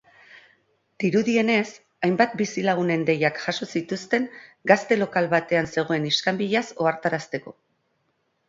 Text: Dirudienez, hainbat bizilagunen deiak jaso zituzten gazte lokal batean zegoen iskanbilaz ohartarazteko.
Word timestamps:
Dirudienez, 1.03 1.67
hainbat 2.07 2.33
bizilagunen 2.39 3.03
deiak 3.09 3.37
jaso 3.43 3.67
zituzten 3.75 4.25
gazte 4.73 4.99
lokal 5.03 5.31
batean 5.35 5.71
zegoen 5.75 6.11
iskanbilaz 6.13 6.65
ohartarazteko. 6.87 7.59